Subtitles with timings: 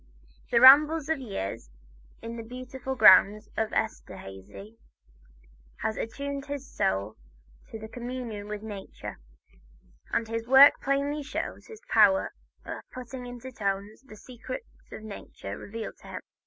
[0.49, 1.69] The rambles of years
[2.23, 4.79] in the beautiful grounds of Esterhazy
[5.81, 7.17] had attuned his soul
[7.69, 9.19] to communion with nature,
[10.09, 12.33] and this work plainly shows his power
[12.65, 16.21] of putting into tones the secrets nature revealed to him.